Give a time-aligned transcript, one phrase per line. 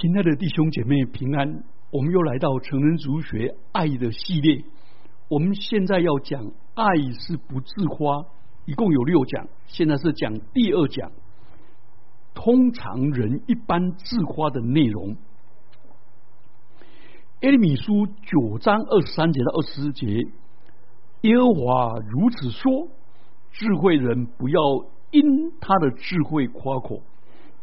[0.00, 4.64] 亲爱的弟兄姐妹平安，我们又来到成人主学爱的系列。
[5.28, 6.42] 我们现在要讲
[6.72, 6.84] 爱
[7.18, 8.24] 是不自夸，
[8.64, 11.12] 一共有六讲，现在是讲第二讲。
[12.32, 15.18] 通常人一般自夸的内容。
[17.42, 20.06] 耶利米书九章二十三节到二十四节，
[21.20, 22.88] 耶和华如此说：
[23.52, 24.60] 智慧人不要
[25.10, 25.22] 因
[25.60, 27.02] 他的智慧夸口。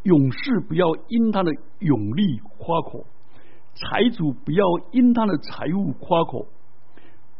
[0.08, 3.06] 勇士不要因他的勇力夸口，
[3.76, 6.48] 财主不要因他的财物夸口，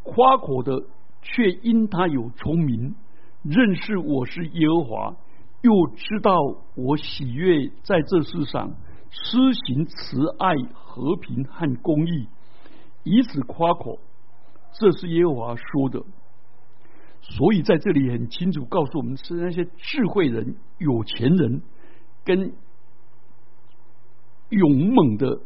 [0.02, 0.82] 夸口的
[1.22, 2.94] 却因他有聪明，
[3.42, 5.16] 认识我是耶和华，
[5.62, 6.34] 又知道
[6.74, 8.74] 我喜悦在这世上
[9.08, 12.28] 施行慈爱、和平和公义，
[13.02, 13.98] 以此夸口。
[14.74, 16.04] 这是耶和华说的。
[17.22, 21.62] 所以在这里很清楚告诉我们，是那些智慧人、有钱人。
[22.24, 22.52] 跟
[24.48, 25.40] 勇猛的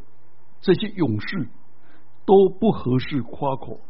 [0.61, 1.49] 这些勇士
[2.25, 3.81] 都不合适夸口，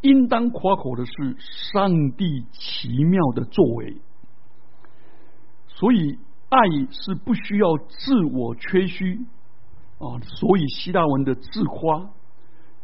[0.00, 1.36] 应当夸口的是
[1.72, 3.96] 上帝奇妙的作为。
[5.66, 6.58] 所以爱
[6.90, 9.26] 是不需要自我缺虚
[9.98, 12.10] 啊，所以希腊文的自夸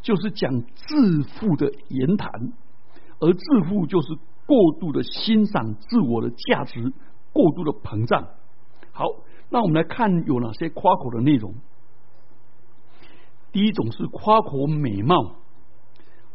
[0.03, 2.31] 就是讲自负的言谈，
[3.19, 4.09] 而自负就是
[4.47, 6.93] 过度的欣赏自我的价值，
[7.33, 8.29] 过度的膨胀。
[8.93, 9.05] 好，
[9.49, 11.55] 那我们来看有哪些夸口的内容。
[13.53, 15.37] 第一种是夸口美貌，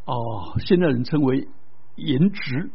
[0.06, 1.48] 哦，现在人称为
[1.96, 2.72] 颜值。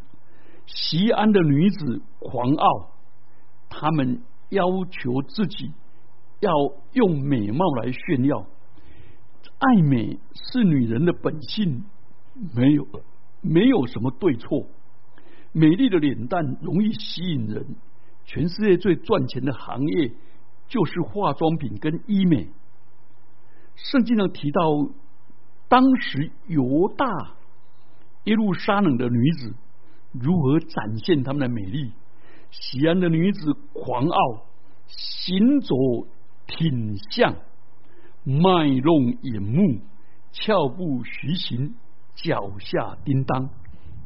[0.66, 2.90] 西安的女子狂傲，
[3.68, 5.72] 她们要求自己
[6.40, 6.50] 要
[6.92, 8.46] 用美貌来炫耀。
[9.58, 11.84] 爱美是女人的本性，
[12.54, 12.86] 没有
[13.40, 14.66] 没有什么对错。
[15.52, 17.76] 美丽的脸蛋容易吸引人。
[18.24, 20.12] 全世界最赚钱的行业
[20.68, 22.48] 就是化妆品跟医美。
[23.76, 24.62] 圣经上提到，
[25.68, 27.06] 当时犹大
[28.24, 29.54] 耶路撒冷的女子
[30.12, 31.92] 如何展现她们的美丽。
[32.50, 34.46] 西安的女子狂傲，
[34.86, 35.74] 行走
[36.46, 37.34] 挺向，
[38.24, 39.80] 卖弄眼目，
[40.32, 41.74] 俏步徐行，
[42.14, 43.50] 脚下叮当。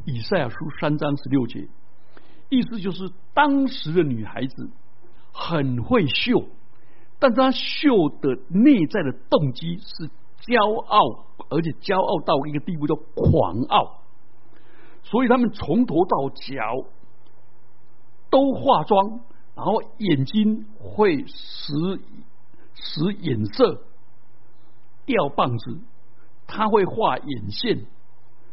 [0.06, 1.68] 以赛亚书三章十六节。
[2.48, 4.70] 意思就是，当时的女孩子
[5.32, 6.48] 很会秀，
[7.20, 10.10] 但他秀的内在的动机是
[10.42, 14.00] 骄傲，而且骄傲到一个地步叫狂傲。
[15.04, 16.88] 所以他们从头到脚
[18.30, 19.20] 都化妆，
[19.54, 21.74] 然后眼睛会使
[22.74, 23.82] 使眼色
[25.06, 25.78] 掉棒子，
[26.48, 27.86] 他会画眼线。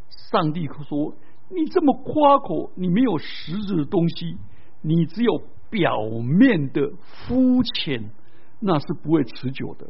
[0.10, 1.16] 上帝说。
[1.50, 4.36] 你这么夸口，你没有实质的东西，
[4.82, 8.12] 你只有表面的肤浅，
[8.60, 9.90] 那是不会持久的。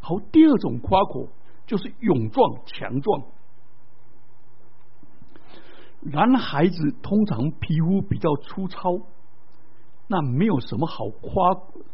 [0.00, 1.28] 好，第二种夸口
[1.66, 3.22] 就是勇壮强壮。
[6.00, 8.90] 男孩子通常皮肤比较粗糙，
[10.08, 11.32] 那没有什么好夸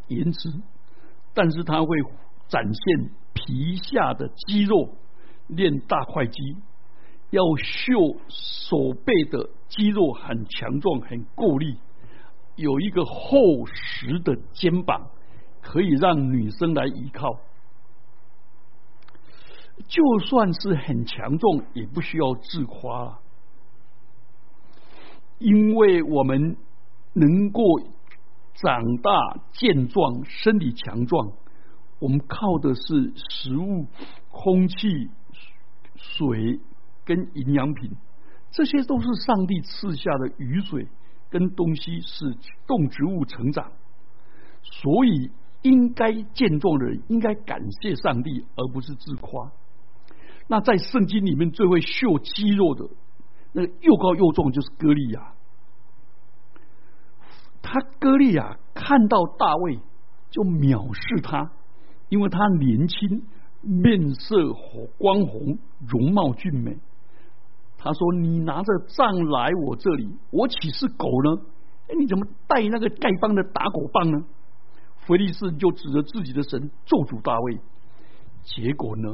[0.07, 0.51] 颜值，
[1.35, 1.89] 但是他会
[2.49, 4.95] 展现皮下的肌肉，
[5.47, 6.57] 练大块肌。
[7.31, 11.77] 要秀手背的肌肉很强壮、很够力，
[12.57, 15.11] 有一个厚实的肩膀，
[15.61, 17.41] 可以让女生来依靠。
[19.87, 23.19] 就算是很强壮，也不需要自夸，
[25.39, 26.57] 因为我们
[27.13, 27.63] 能够
[28.55, 31.33] 长大健壮、身体强壮，
[31.99, 33.87] 我们靠的是食物、
[34.31, 35.11] 空气、
[35.95, 36.61] 水。
[37.05, 37.91] 跟营养品，
[38.51, 40.87] 这些都是上帝赐下的雨水
[41.31, 42.37] 跟东西，使
[42.67, 43.73] 动植物成长，
[44.63, 45.31] 所以
[45.63, 49.51] 应该健壮的人应该感谢上帝，而不是自夸。
[50.47, 52.89] 那在圣经里面最会秀肌肉的，
[53.53, 55.35] 那又高又壮就是歌利亚。
[57.61, 59.79] 他歌利亚看到大卫
[60.31, 61.51] 就藐视他，
[62.09, 63.25] 因为他年轻，
[63.61, 64.53] 面色
[64.97, 66.79] 光红，容貌俊美。
[67.77, 71.43] 他说：“你拿着杖来我这里，我岂是狗呢？
[71.89, 74.25] 哎，你怎么带那个丐帮的打狗棒呢？”
[75.09, 77.59] 菲利士就指着自己的神咒诅大卫。
[78.43, 79.09] 结果呢，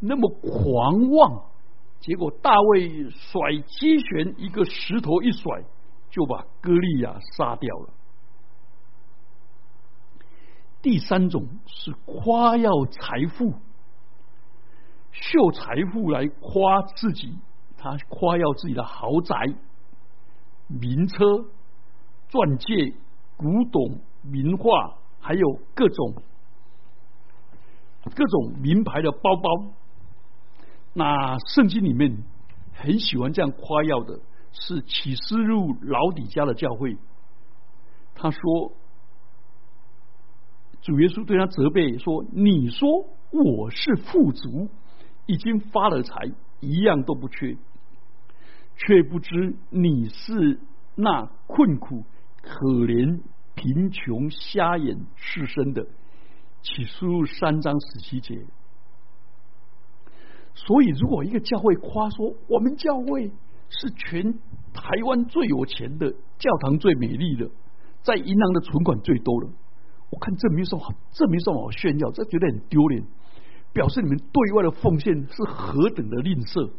[0.00, 1.44] 那么狂妄，
[2.00, 5.62] 结果大卫甩机旋，一个石头一甩，
[6.08, 7.90] 就把歌利亚杀掉了。
[10.80, 13.52] 第三种是夸耀财富，
[15.12, 17.38] 秀财富来夸自己。
[17.76, 19.34] 他夸耀自己的豪宅、
[20.66, 21.44] 名车、
[22.28, 22.94] 钻戒、
[23.36, 24.00] 古董、
[24.30, 26.14] 名画，还有各种
[28.14, 29.72] 各种名牌的包包。
[30.92, 32.22] 那圣经里面
[32.72, 34.20] 很喜欢这样夸耀的，
[34.52, 36.96] 是启示录老底家的教会。
[38.14, 38.72] 他说，
[40.80, 42.88] 主耶稣对他责备说：“你说
[43.30, 44.70] 我是富足，
[45.26, 47.56] 已经发了财，一样都不缺，
[48.76, 50.60] 却不知你是
[50.94, 52.04] 那困苦、
[52.40, 53.20] 可怜、
[53.56, 55.84] 贫穷、瞎眼、赤身的。”
[56.62, 58.44] 启示录三章十七节。
[60.54, 63.30] 所以，如果一个教会夸说我们教会
[63.68, 64.32] 是全
[64.72, 67.48] 台湾最有钱的教堂、最美丽的，
[68.02, 69.48] 在银行的存款最多的，
[70.10, 70.82] 我看这没什么，
[71.12, 73.04] 这没什么好炫耀，这觉得很丢脸，
[73.72, 76.72] 表示你们对外的奉献是何等的吝啬，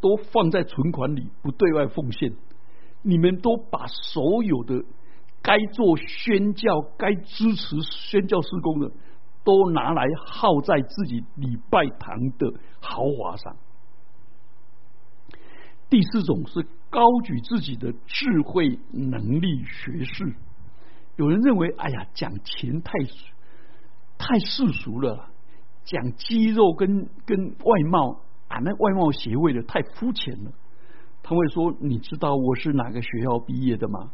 [0.00, 2.32] 都放在存款里不对外奉献，
[3.02, 4.84] 你们都把所有的
[5.42, 8.90] 该做宣教、该支持宣教施工的。
[9.42, 13.56] 都拿来耗在自己礼拜堂的豪华上。
[15.88, 20.34] 第四种是高举自己的智慧、能力、学识。
[21.16, 22.92] 有人认为，哎呀，讲钱太
[24.18, 25.30] 太世俗了，
[25.84, 30.52] 讲肌肉跟跟外貌啊，那外貌协会的太肤浅了。
[31.22, 34.10] 他会说：“你知道我是哪个学校毕业的吗？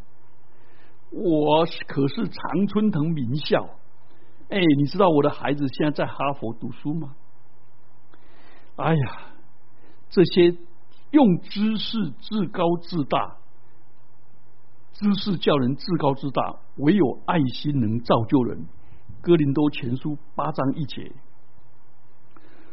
[1.16, 3.68] 我可是常春藤名校。”
[4.48, 7.16] 哎，你知道我的孩子现在在哈佛读书吗？
[8.76, 9.18] 哎呀，
[10.08, 10.56] 这些
[11.10, 13.38] 用知识自高自大，
[14.92, 18.66] 知识叫人自高自大，唯有爱心能造就人。
[19.20, 21.10] 哥林多前书八章一节。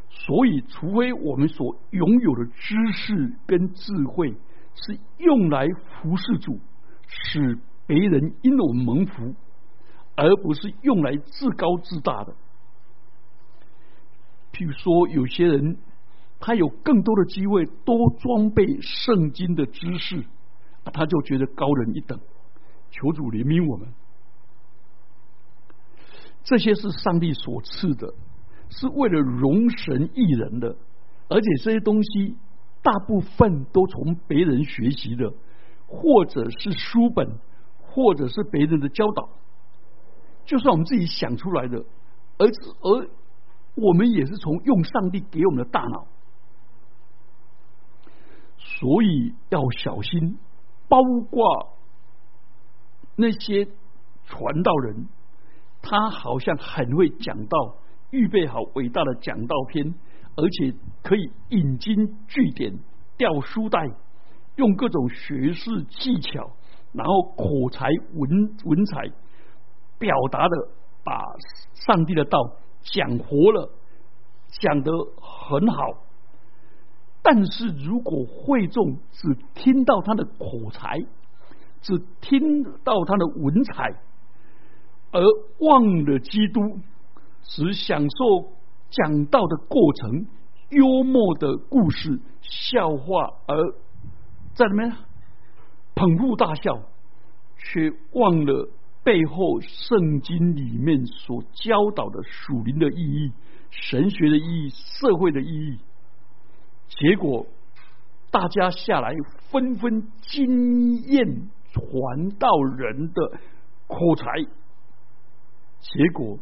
[0.09, 4.31] 所以，除非我们所拥有的知识跟智慧
[4.75, 6.59] 是用来服侍主，
[7.07, 7.57] 使
[7.88, 9.35] 别人因我们蒙福。
[10.15, 12.35] 而不是用来自高自大的。
[14.51, 15.77] 譬如说，有些人
[16.39, 20.24] 他有更多的机会，多装备圣经的知识，
[20.83, 22.19] 他就觉得高人一等。
[22.91, 23.88] 求主怜悯我们，
[26.44, 28.13] 这些是上帝所赐的，
[28.69, 30.75] 是为了容神益人的，
[31.27, 32.38] 而且这些东西
[32.83, 35.33] 大部分都从别人学习的，
[35.88, 37.27] 或者是书本，
[37.93, 39.29] 或者是别人的教导。
[40.45, 41.85] 就算我们自己想出来的，
[42.37, 42.47] 而
[42.81, 43.09] 而
[43.75, 46.05] 我们也是从用上帝给我们的大脑，
[48.57, 50.37] 所以要小心，
[50.89, 50.99] 包
[51.29, 51.77] 括
[53.15, 53.67] 那些
[54.25, 55.07] 传道人，
[55.81, 57.77] 他好像很会讲道，
[58.09, 59.95] 预备好伟大的讲道篇，
[60.35, 62.79] 而且可以引经据典、
[63.15, 63.79] 吊书袋，
[64.55, 66.51] 用各种学识技巧，
[66.93, 69.11] 然后口才文文采。
[69.99, 70.67] 表达的
[71.05, 71.23] 把
[71.73, 72.37] 上帝的道
[72.81, 73.69] 讲活了，
[74.49, 74.91] 讲得
[75.21, 76.03] 很好。
[77.21, 80.99] 但是如果会众只听到他的口才，
[81.81, 83.95] 只听到他的文采，
[85.13, 85.21] 而
[85.59, 86.79] 忘了基督，
[87.43, 88.51] 只享受
[88.89, 90.27] 讲道的过程、
[90.69, 93.55] 幽默的故事、笑话，而
[94.53, 94.91] 在里面
[96.03, 96.81] 捧腹大笑，
[97.57, 98.69] 却忘了。
[99.05, 103.33] 背后圣经里面所教导的属灵的意义、
[103.69, 105.77] 神学的意义、社会的意义，
[106.88, 107.45] 结果
[108.31, 109.13] 大家下来
[109.51, 113.39] 纷纷惊艳传道人的
[113.88, 114.25] 口才，
[115.81, 116.39] 结果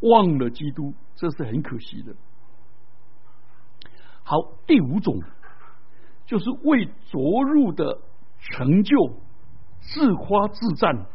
[0.00, 2.14] 忘了基督，这是很可惜的。
[4.22, 5.22] 好，第五种
[6.26, 8.02] 就是未着入的
[8.50, 8.96] 成就
[9.80, 11.06] 自夸自赞。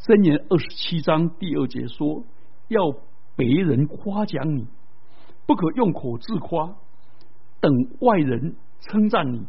[0.00, 2.24] 箴言二十七章第二节说
[2.68, 2.80] ：“要
[3.36, 4.66] 别人夸奖你，
[5.46, 6.76] 不可用口自夸；
[7.60, 9.46] 等外人称赞你，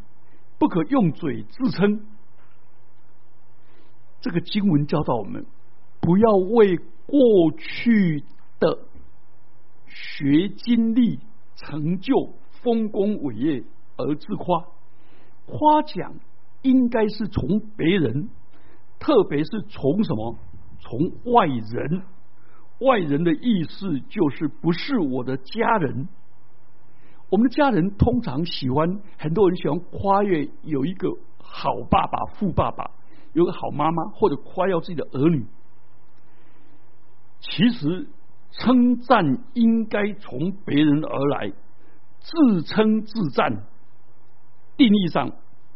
[0.58, 2.06] 不可用嘴自称。”
[4.20, 5.46] 这个经文教导我们，
[6.02, 7.18] 不要为过
[7.58, 8.26] 去
[8.60, 8.80] 的
[9.88, 11.20] 学经历、
[11.56, 13.64] 成就、丰功伟业
[13.96, 14.66] 而自夸。
[15.50, 16.14] 夸奖
[16.62, 18.30] 应该是从别人，
[19.00, 20.36] 特别是从什么？
[20.80, 22.04] 从外人，
[22.80, 26.08] 外人的意思就是不是我的家人。
[27.30, 32.92] 我们的家人通常喜欢，很多人喜欢夸越有一个好爸爸、富爸爸，
[33.34, 35.46] 有个好妈妈，或者夸耀自己的儿女。
[37.40, 38.08] 其实
[38.52, 41.52] 称赞应该从别人而来，
[42.20, 43.64] 自称自赞，
[44.80, 45.30] 定义上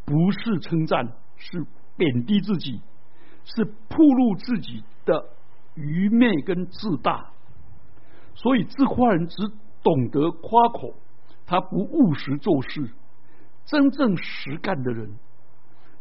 [0.03, 1.05] 不是称赞，
[1.35, 1.63] 是
[1.95, 2.81] 贬低自己，
[3.43, 4.83] 是暴露自己。
[5.05, 5.21] 的
[5.75, 7.33] 愚昧跟自大，
[8.35, 9.35] 所以自夸人只
[9.83, 10.93] 懂得夸口，
[11.45, 12.89] 他不务实做事。
[13.65, 15.15] 真正实干的人，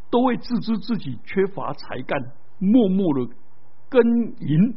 [0.08, 2.16] 都会自知自己缺乏才干，
[2.60, 3.34] 默默的
[3.88, 4.00] 耕
[4.38, 4.76] 耘，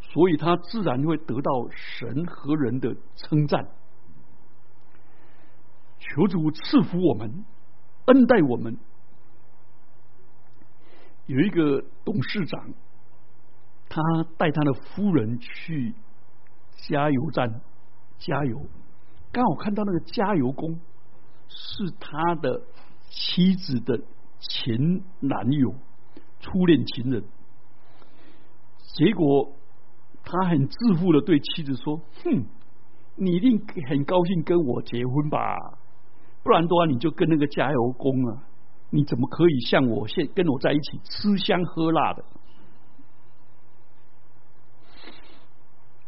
[0.00, 3.68] 所以他自然会得到神和人的称赞。
[6.14, 7.44] 求主赐福我们，
[8.04, 8.76] 恩待我们。
[11.24, 12.74] 有一个董事长，
[13.88, 14.02] 他
[14.36, 15.94] 带他的夫人去
[16.86, 17.62] 加油站
[18.18, 18.60] 加油，
[19.32, 20.78] 刚好看到那个加油工
[21.48, 22.60] 是他的
[23.08, 23.98] 妻子的
[24.38, 25.74] 前男友，
[26.40, 27.24] 初恋情人。
[28.94, 29.56] 结果
[30.22, 32.44] 他很自负的对妻子说：“哼，
[33.16, 35.78] 你一定很高兴跟我结婚吧？
[36.42, 38.44] 不然的话，你就跟那个加油工啊。”
[38.94, 42.22] 你怎么可以像我现跟我在一起吃香喝辣的？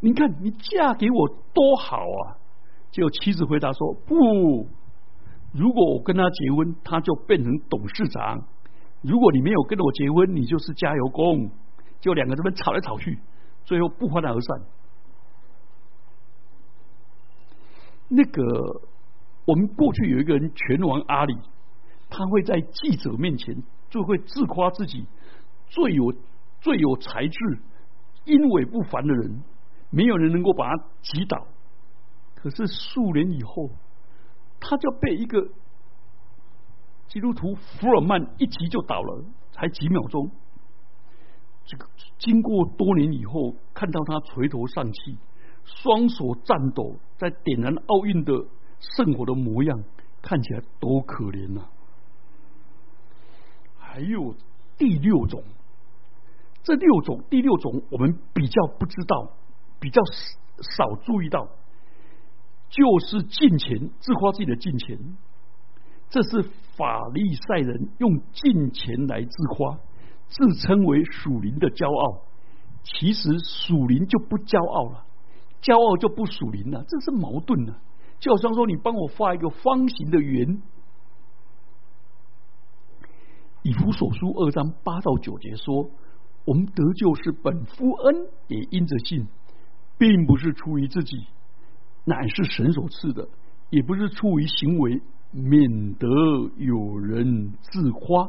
[0.00, 2.36] 你看你嫁给我多好啊！
[2.90, 4.68] 结果妻子回答说：“不，
[5.54, 8.38] 如果我跟他结婚，他就变成董事长；
[9.00, 11.50] 如果你没有跟着我结婚，你就是加油工。”
[12.02, 13.18] 就两个这边吵来吵去，
[13.64, 14.60] 最后不欢而散。
[18.08, 18.42] 那个
[19.44, 21.36] 我们过去有一个人拳王阿里。
[22.10, 23.56] 他会在记者面前
[23.90, 25.04] 就会自夸自己
[25.66, 26.14] 最有
[26.60, 27.38] 最有才智、
[28.24, 29.42] 英伟不凡的人，
[29.90, 31.46] 没有人能够把他击倒。
[32.36, 33.70] 可是数年以后，
[34.60, 35.48] 他就被一个
[37.08, 40.30] 基督徒福尔曼一击就倒了，才几秒钟。
[41.64, 45.18] 这个经过多年以后，看到他垂头丧气、
[45.64, 48.32] 双手颤抖，在点燃奥运的
[48.96, 49.82] 圣火的模样，
[50.22, 51.62] 看起来多可怜呐！
[53.78, 54.34] 还有
[54.76, 55.42] 第六种，
[56.62, 59.30] 这六种第六种我们比较不知道，
[59.80, 60.02] 比较
[60.76, 61.48] 少注意到，
[62.68, 65.16] 就是金钱自夸自己的金钱，
[66.10, 66.42] 这是
[66.76, 69.78] 法利赛人用金钱来自夸，
[70.28, 72.22] 自称为属灵的骄傲。
[72.82, 75.06] 其实属灵就不骄傲了，
[75.62, 77.74] 骄傲就不属灵了，这是矛盾的。
[78.24, 80.62] 就好像说，你帮我画一个方形的圆。
[83.62, 85.90] 以弗所书二章八到九节说
[86.46, 89.26] ：“我们得救是本夫恩，也因着信，
[89.98, 91.26] 并不是出于自己，
[92.06, 93.28] 乃是神所赐的；
[93.68, 96.08] 也不是出于行为，免得
[96.56, 98.26] 有人自夸。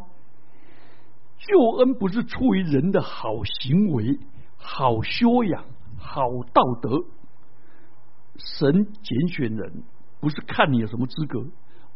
[1.37, 4.19] 救恩不是出于人的好行为、
[4.57, 5.63] 好修养、
[5.97, 6.19] 好
[6.51, 6.89] 道德。
[8.37, 9.83] 神拣选人，
[10.19, 11.45] 不是看你有什么资格，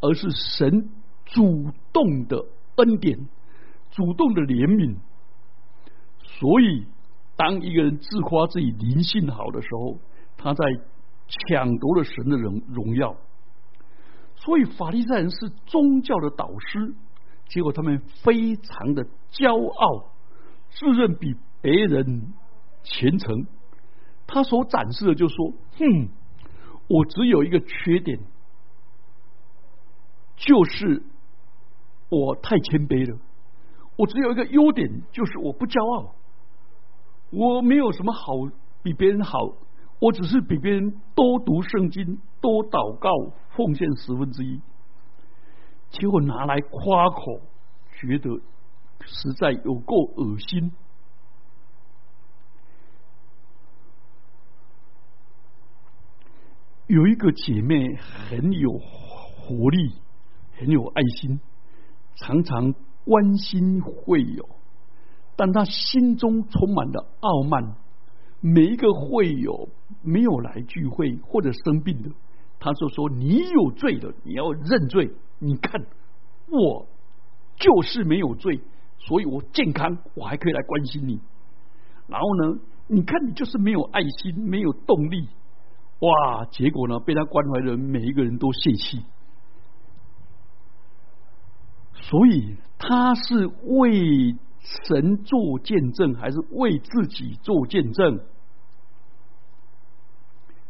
[0.01, 0.89] 而是神
[1.25, 2.45] 主动的。”
[2.79, 3.27] 恩典，
[3.91, 4.95] 主动的怜悯，
[6.21, 6.87] 所以
[7.35, 9.99] 当一个人自夸自己灵性好的时候，
[10.37, 10.63] 他在
[11.27, 13.17] 抢夺了神的荣荣耀。
[14.37, 16.95] 所以法利赛人是宗教的导师，
[17.49, 20.13] 结果他们非常的骄傲，
[20.69, 22.31] 自认比别人
[22.83, 23.45] 虔诚。
[24.25, 26.07] 他所展示的就说：“哼，
[26.89, 28.19] 我只有一个缺点，
[30.35, 31.03] 就是。”
[32.11, 33.19] 我太谦卑了，
[33.95, 36.15] 我只有一个优点，就是我不骄傲。
[37.29, 38.33] 我没有什么好
[38.81, 39.37] 比别人好，
[39.99, 43.11] 我只是比别人多读圣经、多祷告、
[43.49, 44.59] 奉献十分之一。
[45.91, 47.41] 结果拿来夸口，
[47.93, 48.41] 觉得
[49.05, 50.71] 实在有够恶心。
[56.89, 59.91] 有一个姐妹很有活力，
[60.57, 61.39] 很有爱心。
[62.15, 62.73] 常常
[63.05, 64.49] 关心会友，
[65.35, 67.75] 但她心中充满了傲慢。
[68.41, 69.69] 每一个会友
[70.01, 72.09] 没有来聚会或者生病的，
[72.59, 75.11] 她就说：“你有罪的，你要认罪。
[75.37, 75.85] 你看
[76.47, 76.87] 我
[77.55, 78.61] 就是没有罪，
[78.97, 81.19] 所以我健康，我还可以来关心你。
[82.07, 85.27] 然后呢，你看你就是没有爱心，没有动力。
[85.99, 86.45] 哇！
[86.45, 89.03] 结果呢，被他关怀的人每一个人都泄气。”
[92.01, 94.35] 所以他是为
[94.87, 98.21] 神做见证，还是为自己做见证？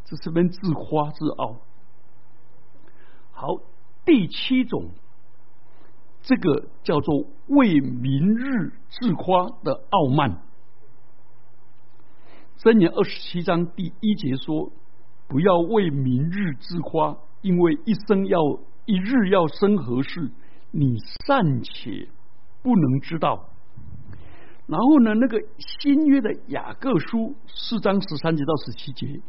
[0.05, 1.57] 这是份自夸自傲。
[3.31, 3.47] 好，
[4.03, 4.89] 第七种，
[6.23, 10.41] 这个叫做为明日自夸的傲慢。
[12.57, 14.71] 箴言二十七章第一节说
[15.29, 18.39] ：“不要为明日之花，因为一生要
[18.85, 20.29] 一日要生何事。”
[20.71, 22.07] 你暂且
[22.61, 23.49] 不能知道。
[24.67, 29.19] 然后呢，那个新约的雅各书四章十三节到十七节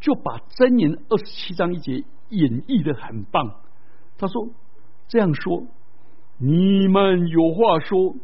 [0.00, 1.92] 就把箴言二十七章一节
[2.30, 3.60] 演绎的很棒。
[4.18, 4.48] 他说
[5.06, 5.64] ：“这样说，
[6.38, 8.16] 你们有话说，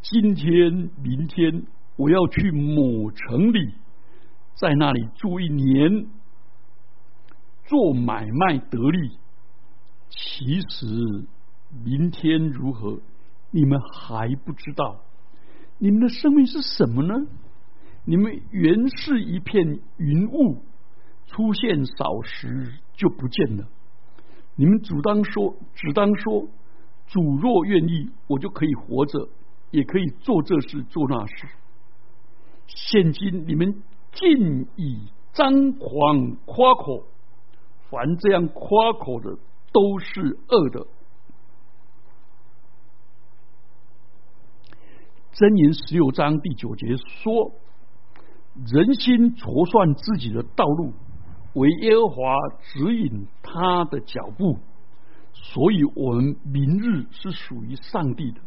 [0.00, 1.64] 今天、明天
[1.96, 3.74] 我要去某城里，
[4.54, 6.06] 在那里住一年，
[7.68, 9.12] 做买卖得利。
[10.08, 10.86] 其实
[11.84, 12.98] 明天如何，
[13.52, 15.02] 你们还不知道。
[15.78, 17.14] 你们的生命是什么呢？
[18.04, 20.64] 你们原是一片云雾。”
[21.30, 23.68] 出现少时就不见了。
[24.56, 26.48] 你们主当说，只当说，
[27.06, 29.28] 主若愿意，我就可以活着，
[29.70, 31.46] 也可以做这事做那事。
[32.66, 33.82] 现今你们
[34.12, 35.02] 尽以
[35.34, 37.04] 张狂夸口，
[37.90, 39.36] 凡这样夸口的
[39.72, 40.86] 都是恶的。
[45.32, 47.52] 真言十六章第九节说：
[48.66, 50.92] 人心筹算自己的道路。
[51.54, 54.58] 为耶和华指引他的脚步，
[55.32, 58.40] 所以我们明日是属于上帝的。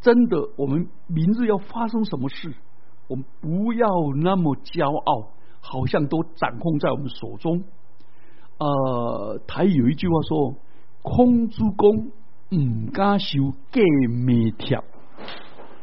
[0.00, 2.52] 真的，我们明日要发生什么事，
[3.06, 7.64] 我们不要那么骄傲，好像都掌控在我们手中。
[8.58, 10.54] 呃，台有一句话说
[11.02, 12.10] ：“空之功，
[12.50, 14.84] 唔敢修盖没条。”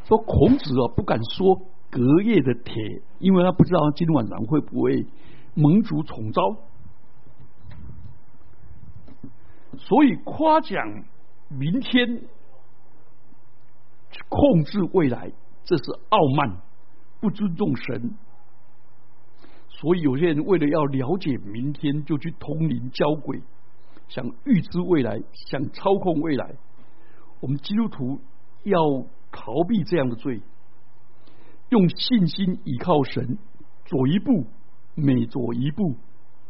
[0.06, 1.56] 说孔子啊，不敢说
[1.90, 5.06] 隔夜的铁，因为他不知道今天晚上会不会。
[5.58, 6.42] 盟主重招，
[9.78, 11.06] 所以夸奖
[11.48, 12.24] 明天，
[14.28, 15.32] 控制未来，
[15.64, 16.58] 这是傲慢，
[17.22, 18.16] 不尊重神。
[19.86, 23.40] 所以有些人为了要了解明天，就去通灵交鬼，
[24.08, 26.56] 想预知未来，想操控未来。
[27.40, 28.20] 我们基督徒
[28.64, 28.80] 要
[29.32, 30.42] 逃避这样的罪，
[31.70, 33.38] 用信心倚靠神，
[33.86, 34.48] 走一步。
[34.96, 35.94] 每走一步，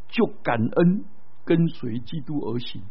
[0.07, 1.03] 就感恩
[1.43, 2.81] 跟随基督而行。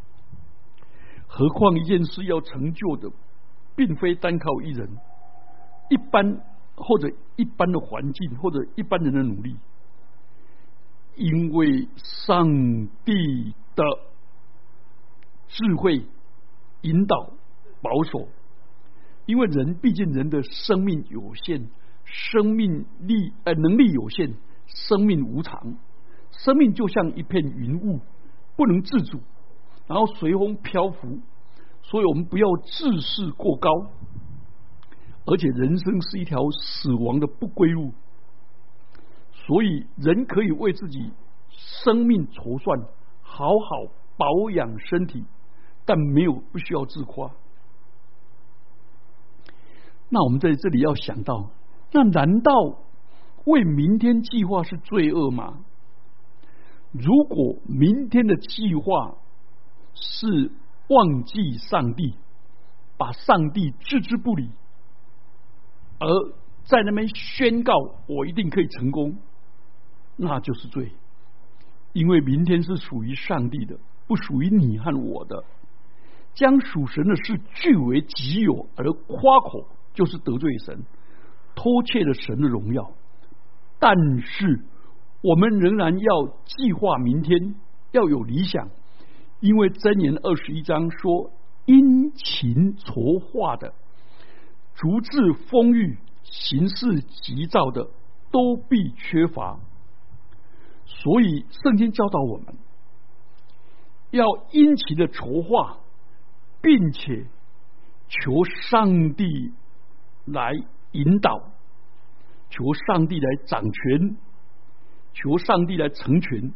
[1.26, 3.08] 何况一件事要成就的，
[3.74, 4.90] 并非单靠一人，
[5.88, 6.38] 一般
[6.74, 9.56] 或者一般的环境或者一般人的努力，
[11.16, 12.46] 因为上
[13.04, 13.84] 帝的
[15.48, 16.04] 智慧
[16.82, 17.30] 引导
[17.80, 18.28] 保守。
[19.26, 21.68] 因为人毕竟人的生命有限，
[22.04, 24.34] 生命力呃能力有限。
[24.66, 25.76] 生命无常，
[26.30, 28.00] 生命就像一片云雾，
[28.56, 29.20] 不能自主，
[29.86, 31.20] 然后随风漂浮。
[31.82, 33.70] 所以我们不要自视过高，
[35.26, 37.92] 而且人生是一条死亡的不归路。
[39.46, 41.12] 所以人可以为自己
[41.50, 42.80] 生命筹算，
[43.22, 45.24] 好好保养身体，
[45.84, 47.30] 但没有不需要自夸。
[50.08, 51.50] 那我们在这里要想到，
[51.92, 52.52] 那难道？
[53.46, 55.58] 为明天计划是罪恶吗？
[56.92, 59.16] 如果明天的计划
[59.92, 60.50] 是
[60.88, 62.14] 忘记上帝，
[62.96, 64.48] 把上帝置之不理，
[65.98, 66.08] 而
[66.64, 67.74] 在那边宣告
[68.06, 69.18] 我一定可以成功，
[70.16, 70.92] 那就是罪。
[71.92, 75.44] 因为明天是属于上帝的，不属于你和我的。
[76.34, 80.82] 将属神的事据为己有而夸口，就是得罪神，
[81.54, 82.90] 偷窃了神的荣耀。
[83.78, 84.64] 但是，
[85.22, 87.54] 我们仍然要计划明天，
[87.92, 88.68] 要有理想，
[89.38, 91.30] 因为箴言二十一章说
[91.66, 93.72] ：“殷勤筹划的，
[94.74, 97.90] 足智丰裕、行事急躁的，
[98.32, 99.60] 都必缺乏。”
[100.86, 102.54] 所以，圣经教导我们
[104.10, 105.78] 要殷勤的筹划，
[106.60, 107.26] 并且
[108.08, 109.52] 求上帝
[110.24, 110.52] 来
[110.92, 111.50] 引导。
[112.50, 114.16] 求上帝来掌权，
[115.12, 116.52] 求上帝来成全，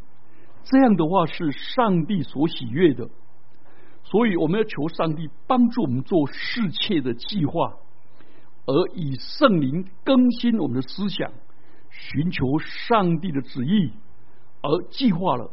[0.62, 3.08] 这样的话是上帝所喜悦的。
[4.04, 7.74] 所以我们要求上帝帮助我们做世切的计划，
[8.66, 11.32] 而以圣灵更新我们的思想，
[11.90, 13.92] 寻求上帝的旨意，
[14.62, 15.50] 而计划了，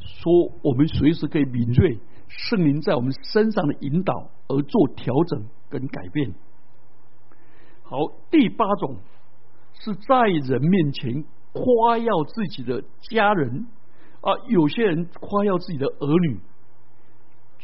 [0.00, 6.34] 说我们随时可以敏锐圣灵在我们身上的引导，而做调整跟改变。
[7.82, 7.98] 好，
[8.30, 8.96] 第八种。
[9.84, 13.66] 是在人面前夸耀自己的家人
[14.20, 16.38] 啊，有些人夸耀自己的儿女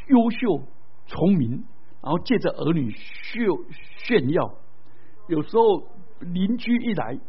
[0.09, 0.65] 优秀
[1.07, 1.65] 聪明，
[2.03, 3.47] 然后借着儿女炫
[3.99, 4.53] 炫耀。
[5.29, 5.87] 有时候
[6.19, 7.21] 邻居一来，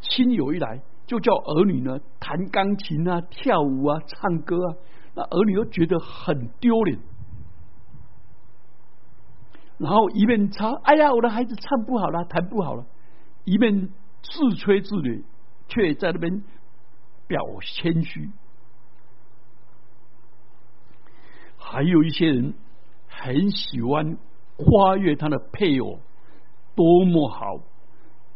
[0.00, 1.98] 亲友一来，就叫儿女呢
[2.30, 4.76] 弹钢琴啊、跳舞啊、唱歌啊，
[5.14, 6.96] 那儿女都觉得很丢脸。
[9.78, 12.86] 然后一面唱，哎呀，我的孩子唱不好了，弹不好了，
[13.44, 13.90] 一面。
[14.22, 15.24] 自吹自擂，
[15.66, 16.42] 却在那边
[17.26, 18.28] 表谦虚。
[21.56, 22.52] 还有一些人
[23.08, 24.18] 很喜欢
[24.56, 26.00] 夸越他的配偶
[26.74, 27.56] 多么好，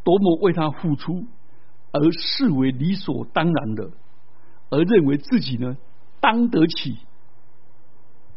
[0.03, 1.27] 多么为他付出，
[1.95, 3.89] 而视为理所当然的，
[4.69, 5.77] 而认为自己呢
[6.21, 6.99] 当得起。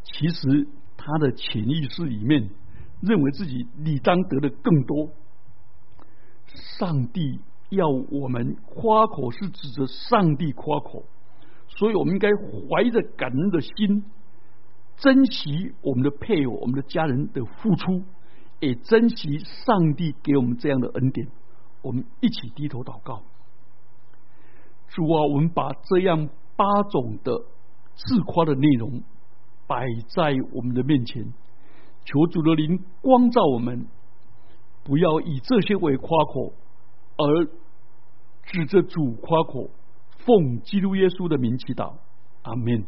[0.03, 2.51] 其实他的潜意识里面
[3.01, 5.09] 认为自己理当得的更多。
[6.77, 7.39] 上帝
[7.69, 11.03] 要我们夸口，是指着上帝夸口，
[11.67, 14.05] 所以我们应该怀着感恩的心。
[14.97, 18.03] 珍惜我们的配偶、我们的家人的付出，
[18.59, 21.27] 也珍惜上帝给我们这样的恩典。
[21.81, 23.23] 我们一起低头祷告，
[24.89, 27.31] 主啊，我们把这样八种的
[27.95, 29.01] 自夸的内容
[29.67, 31.33] 摆在我们的面前，
[32.05, 33.87] 求主的灵光照我们，
[34.83, 36.53] 不要以这些为夸口，
[37.17, 37.45] 而
[38.43, 39.69] 指着主夸口。
[40.25, 41.93] 奉基督耶稣的名祈祷，
[42.41, 42.83] 阿门。